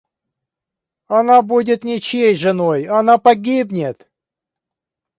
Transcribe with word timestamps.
Она 1.19 1.43
будет 1.43 1.83
ничьей 1.83 2.33
женой, 2.33 2.85
она 2.87 3.19
погибнет! 3.19 4.09